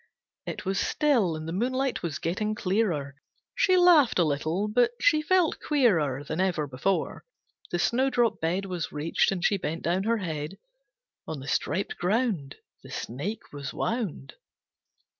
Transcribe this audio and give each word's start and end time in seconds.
It 0.47 0.65
was 0.65 0.79
still, 0.79 1.35
and 1.35 1.47
the 1.47 1.51
moonlight 1.53 2.01
was 2.01 2.17
getting 2.17 2.55
clearer. 2.55 3.17
She 3.53 3.77
laughed 3.77 4.17
a 4.17 4.23
little, 4.23 4.67
but 4.67 4.89
she 4.99 5.21
felt 5.21 5.59
queerer 5.59 6.23
Than 6.23 6.41
ever 6.41 6.65
before. 6.65 7.23
The 7.69 7.77
snowdrop 7.77 8.41
bed 8.41 8.65
Was 8.65 8.91
reached 8.91 9.31
and 9.31 9.45
she 9.45 9.57
bent 9.57 9.83
down 9.83 10.05
her 10.05 10.17
head. 10.17 10.57
On 11.27 11.39
the 11.39 11.47
striped 11.47 11.97
ground 11.99 12.55
The 12.81 12.89
snake 12.89 13.53
was 13.53 13.75
wound. 13.75 14.33